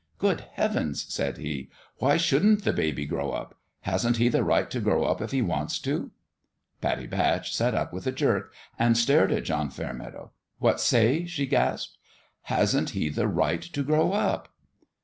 "Good 0.17 0.45
heavens 0.53 1.03
1" 1.03 1.09
said 1.11 1.37
he, 1.37 1.69
"why 1.97 2.17
shouldn't 2.17 2.63
the 2.63 2.73
baby 2.73 3.05
grow 3.05 3.29
up? 3.33 3.53
Hasn't 3.81 4.17
he 4.17 4.29
the 4.29 4.43
right 4.43 4.67
to 4.71 4.79
grow 4.79 5.03
up 5.03 5.21
if 5.21 5.29
he 5.29 5.43
wants 5.43 5.77
to?" 5.81 6.09
Pattie 6.81 7.05
Batch 7.05 7.55
sat 7.55 7.75
up 7.75 7.93
with 7.93 8.07
a 8.07 8.11
jerk 8.11 8.51
and 8.79 8.97
stared 8.97 9.31
at 9.31 9.43
John 9.43 9.69
Fairmeadow." 9.69 10.31
What 10.57 10.79
say?" 10.79 11.25
she 11.27 11.45
gasped." 11.45 11.99
Hasn't 12.55 12.89
he 12.97 13.09
the 13.09 13.27
right 13.27 13.61
to 13.61 13.83
grow 13.83 14.11
up 14.13 14.47